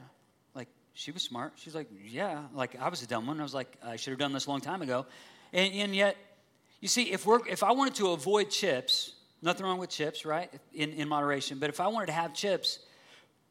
[0.55, 1.53] Like, she was smart.
[1.55, 2.43] She's like, Yeah.
[2.53, 3.39] Like, I was a dumb one.
[3.39, 5.05] I was like, I should have done this a long time ago.
[5.53, 6.17] And, and yet,
[6.81, 10.51] you see, if, we're, if I wanted to avoid chips, nothing wrong with chips, right?
[10.73, 11.59] In, in moderation.
[11.59, 12.79] But if I wanted to have chips,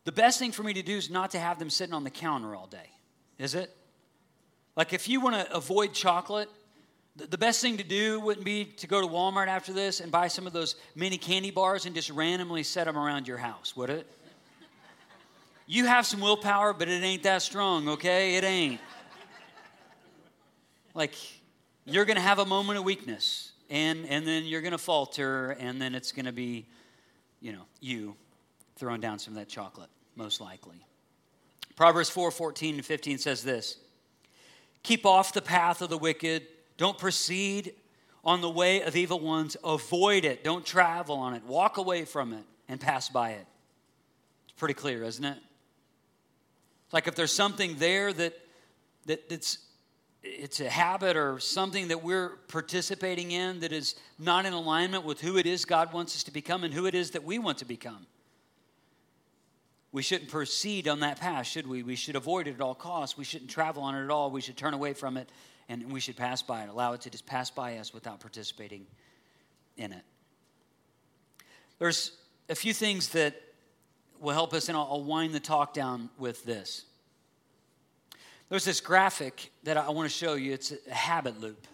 [0.05, 2.11] the best thing for me to do is not to have them sitting on the
[2.11, 2.91] counter all day,
[3.39, 3.75] is it?
[4.77, 6.49] Like if you want to avoid chocolate,
[7.15, 10.29] the best thing to do wouldn't be to go to Walmart after this and buy
[10.29, 13.91] some of those mini candy bars and just randomly set them around your house, would
[13.91, 14.07] it?
[15.65, 18.35] You have some willpower, but it ain't that strong, okay?
[18.35, 18.81] It ain't.
[20.93, 21.15] Like,
[21.87, 25.81] you're to have a moment of weakness, and, and then you're going to falter, and
[25.81, 26.67] then it's going to be,
[27.41, 28.15] you know, you
[28.77, 30.77] throwing down some of that chocolate, most likely.
[31.75, 33.79] Proverbs 4 14 and 15 says this
[34.83, 36.47] Keep off the path of the wicked,
[36.77, 37.73] don't proceed
[38.23, 42.35] on the way of evil ones, avoid it, don't travel on it, walk away from
[42.35, 43.47] it, and pass by it.
[44.45, 45.39] It's pretty clear, isn't it?
[46.85, 48.39] It's like if there's something there that,
[49.07, 49.59] that that's
[50.23, 55.21] it's a habit or something that we're participating in that is not in alignment with
[55.21, 57.59] who it is God wants us to become and who it is that we want
[57.59, 58.07] to become
[59.93, 61.83] we shouldn't proceed on that path, should we?
[61.83, 63.19] We should avoid it at all costs.
[63.19, 64.31] We shouldn't travel on it at all.
[64.31, 65.31] We should turn away from it
[65.69, 68.87] and we should pass by it, allow it to just pass by us without participating
[69.77, 70.03] in it.
[71.79, 72.13] There's
[72.49, 73.41] a few things that
[74.19, 76.85] will help us, and I'll, I'll wind the talk down with this.
[78.53, 80.53] There's this graphic that I want to show you.
[80.53, 81.67] It's a habit loop.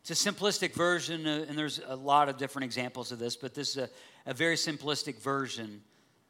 [0.00, 3.52] It's a simplistic version, uh, and there's a lot of different examples of this, but
[3.52, 3.90] this is a,
[4.24, 5.82] a very simplistic version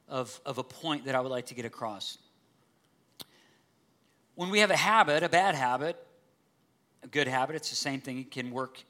[0.08, 2.18] of, of a point that I would like to get across.
[4.34, 5.96] When we have a habit, a bad habit,
[7.04, 8.18] a good habit, it's the same thing.
[8.18, 8.82] It can work,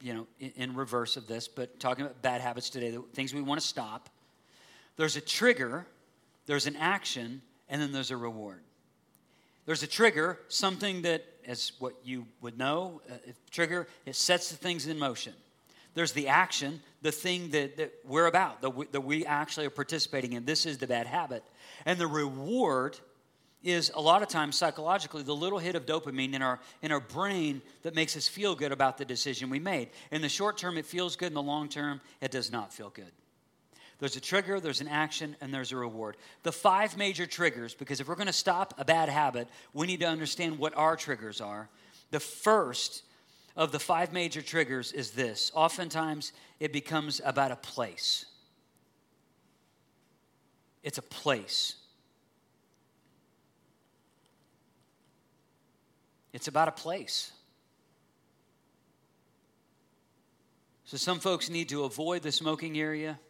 [0.00, 3.32] you know, in, in reverse of this, but talking about bad habits today, the things
[3.32, 4.08] we want to stop.
[4.96, 5.86] There's a trigger,
[6.46, 8.64] there's an action, and then there's a reward.
[9.66, 13.14] There's a trigger, something that, as what you would know, uh,
[13.50, 15.34] trigger, it sets the things in motion.
[15.94, 19.70] There's the action, the thing that, that we're about, that we, that we actually are
[19.70, 20.44] participating in.
[20.44, 21.44] This is the bad habit.
[21.84, 22.98] And the reward
[23.62, 27.00] is a lot of times psychologically the little hit of dopamine in our in our
[27.00, 29.90] brain that makes us feel good about the decision we made.
[30.10, 32.90] In the short term it feels good, in the long term it does not feel
[32.90, 33.12] good.
[34.02, 36.16] There's a trigger, there's an action, and there's a reward.
[36.42, 40.00] The five major triggers, because if we're going to stop a bad habit, we need
[40.00, 41.68] to understand what our triggers are.
[42.10, 43.04] The first
[43.54, 48.26] of the five major triggers is this oftentimes it becomes about a place.
[50.82, 51.76] It's a place.
[56.32, 57.30] It's about a place.
[60.86, 63.20] So, some folks need to avoid the smoking area.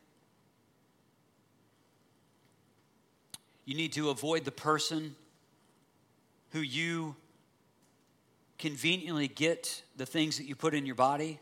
[3.65, 5.15] You need to avoid the person
[6.51, 7.17] who you
[8.59, 11.41] conveniently get the things that you put in your body.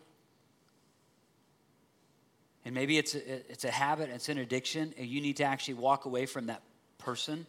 [2.65, 5.75] And maybe it's a, it's a habit, it's an addiction, and you need to actually
[5.75, 6.63] walk away from that
[6.99, 7.47] person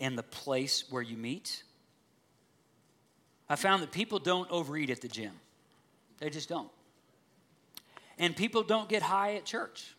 [0.00, 1.62] and the place where you meet.
[3.48, 5.32] I found that people don't overeat at the gym,
[6.18, 6.70] they just don't.
[8.18, 9.94] And people don't get high at church.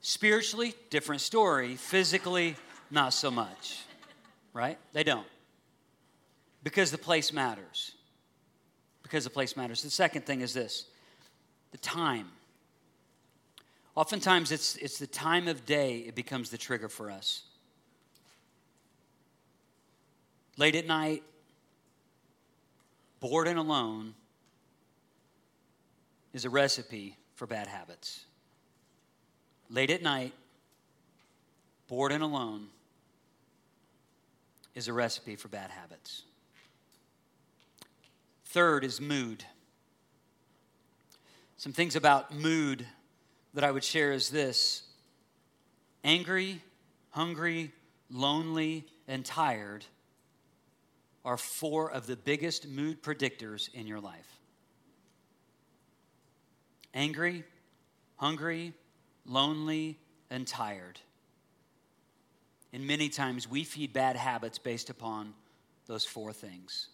[0.00, 1.74] Spiritually, different story.
[1.74, 2.54] Physically,
[2.90, 3.82] not so much,
[4.52, 4.78] right?
[4.92, 5.26] They don't.
[6.62, 7.92] Because the place matters.
[9.02, 9.82] Because the place matters.
[9.82, 10.86] The second thing is this
[11.72, 12.28] the time.
[13.94, 17.42] Oftentimes, it's, it's the time of day it becomes the trigger for us.
[20.58, 21.22] Late at night,
[23.20, 24.14] bored and alone,
[26.32, 28.24] is a recipe for bad habits.
[29.70, 30.32] Late at night,
[31.88, 32.68] bored and alone,
[34.76, 36.22] is a recipe for bad habits.
[38.44, 39.42] Third is mood.
[41.56, 42.86] Some things about mood
[43.54, 44.82] that I would share is this
[46.04, 46.60] angry,
[47.10, 47.72] hungry,
[48.10, 49.84] lonely, and tired
[51.24, 54.38] are four of the biggest mood predictors in your life.
[56.92, 57.44] Angry,
[58.16, 58.74] hungry,
[59.24, 59.98] lonely,
[60.30, 61.00] and tired.
[62.76, 65.32] And many times we feed bad habits based upon
[65.86, 66.88] those four things.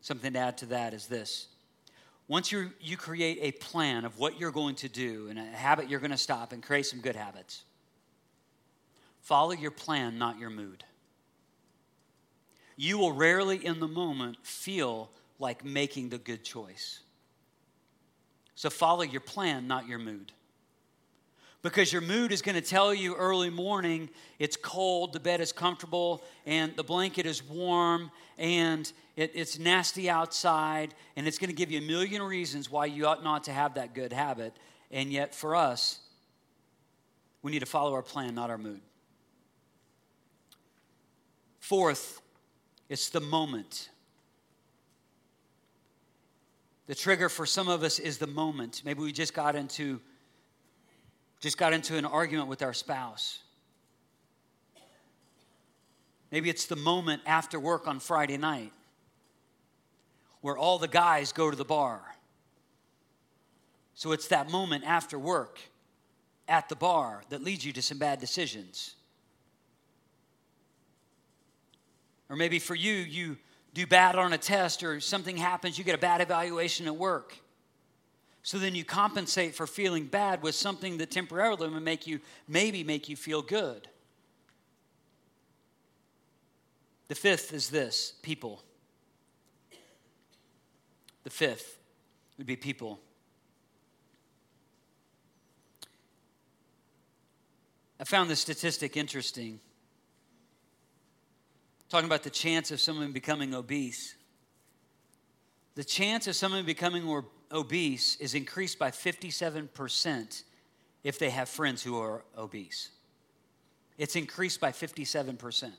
[0.00, 1.46] Something to add to that is this
[2.28, 5.90] once you, you create a plan of what you're going to do and a habit
[5.90, 7.60] you're going to stop and create some good habits,
[9.20, 10.82] follow your plan, not your mood.
[12.74, 17.00] You will rarely in the moment feel like making the good choice.
[18.54, 20.32] So follow your plan, not your mood
[21.62, 24.08] because your mood is going to tell you early morning
[24.38, 30.08] it's cold, the bed is comfortable, and the blanket is warm, and it, it's nasty
[30.08, 33.52] outside, and it's going to give you a million reasons why you ought not to
[33.52, 34.54] have that good habit.
[34.90, 36.00] And yet, for us,
[37.42, 38.80] we need to follow our plan, not our mood.
[41.58, 42.20] Fourth,
[42.88, 43.90] it's the moment.
[46.86, 48.82] The trigger for some of us is the moment.
[48.84, 50.00] Maybe we just got into
[51.40, 53.38] just got into an argument with our spouse.
[56.30, 58.72] Maybe it's the moment after work on Friday night
[60.42, 62.00] where all the guys go to the bar.
[63.94, 65.58] So it's that moment after work
[66.48, 68.94] at the bar that leads you to some bad decisions.
[72.28, 73.36] Or maybe for you, you
[73.74, 77.34] do bad on a test or something happens, you get a bad evaluation at work.
[78.42, 82.82] So then you compensate for feeling bad with something that temporarily will make you, maybe
[82.82, 83.88] make you feel good.
[87.08, 88.62] The fifth is this people.
[91.24, 91.78] The fifth
[92.38, 93.00] would be people.
[97.98, 99.60] I found this statistic interesting.
[101.90, 104.14] Talking about the chance of someone becoming obese.
[105.74, 107.06] The chance of someone becoming
[107.52, 110.42] obese is increased by 57%
[111.02, 112.90] if they have friends who are obese.
[113.98, 115.72] It's increased by 57%.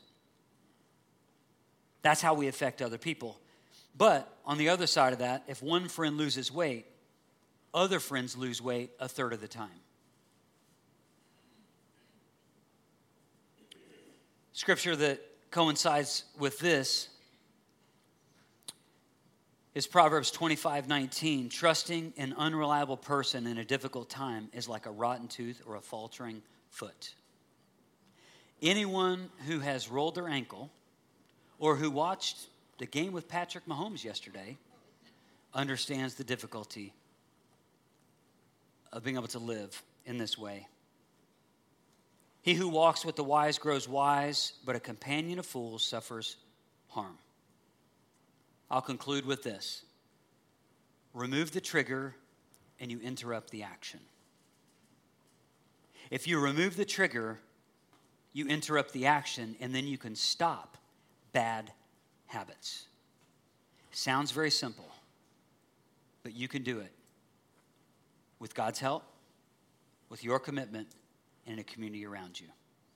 [2.02, 3.40] That's how we affect other people.
[3.98, 6.86] But on the other side of that, if one friend loses weight,
[7.74, 9.70] other friends lose weight a third of the time.
[14.54, 17.10] Scripture that coincides with this
[19.74, 21.50] is Proverbs 25 19.
[21.50, 25.82] Trusting an unreliable person in a difficult time is like a rotten tooth or a
[25.82, 27.14] faltering foot.
[28.62, 30.70] Anyone who has rolled their ankle
[31.58, 32.38] or who watched
[32.78, 34.58] the game with Patrick Mahomes yesterday
[35.54, 36.94] understands the difficulty
[38.92, 40.68] of being able to live in this way.
[42.42, 46.38] He who walks with the wise grows wise, but a companion of fools suffers
[46.90, 47.18] harm.
[48.72, 49.84] I'll conclude with this
[51.14, 52.16] remove the trigger
[52.80, 54.00] and you interrupt the action.
[56.10, 57.40] If you remove the trigger,
[58.34, 60.78] you interrupt the action, and then you can stop
[61.32, 61.72] bad
[62.28, 62.88] habits.
[63.92, 64.90] Sounds very simple,
[66.24, 66.92] but you can do it
[68.40, 69.04] with God's help,
[70.10, 70.88] with your commitment,
[71.46, 72.48] and in a community around you.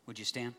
[0.07, 0.55] Would you stand?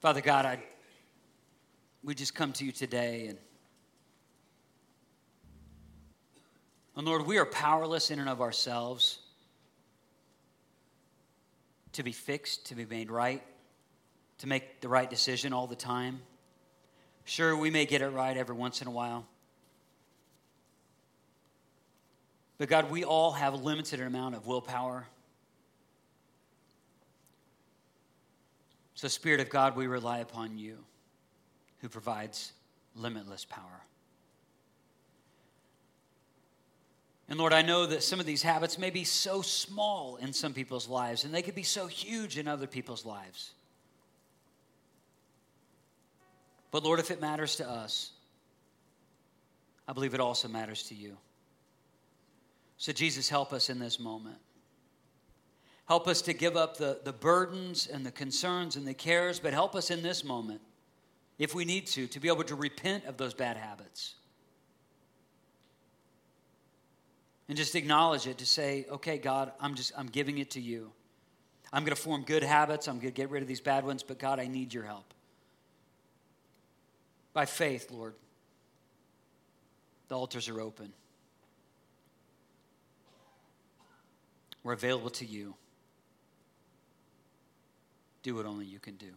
[0.00, 0.62] Father God, I,
[2.04, 3.38] we just come to you today and
[6.96, 9.20] and Lord, we are powerless in and of ourselves
[11.92, 13.40] to be fixed, to be made right,
[14.38, 16.20] to make the right decision all the time.
[17.24, 19.24] Sure, we may get it right every once in a while.
[22.58, 25.06] But God, we all have a limited amount of willpower.
[28.98, 30.76] So, Spirit of God, we rely upon you
[31.82, 32.52] who provides
[32.96, 33.84] limitless power.
[37.28, 40.52] And Lord, I know that some of these habits may be so small in some
[40.52, 43.52] people's lives, and they could be so huge in other people's lives.
[46.72, 48.10] But Lord, if it matters to us,
[49.86, 51.16] I believe it also matters to you.
[52.78, 54.38] So, Jesus, help us in this moment.
[55.88, 59.54] Help us to give up the, the burdens and the concerns and the cares, but
[59.54, 60.60] help us in this moment,
[61.38, 64.14] if we need to, to be able to repent of those bad habits.
[67.48, 70.92] And just acknowledge it to say, okay, God, I'm just, I'm giving it to you.
[71.72, 72.86] I'm going to form good habits.
[72.86, 75.14] I'm going to get rid of these bad ones, but God, I need your help.
[77.32, 78.14] By faith, Lord,
[80.08, 80.92] the altars are open.
[84.62, 85.54] We're available to you.
[88.28, 89.14] Do what only you can do.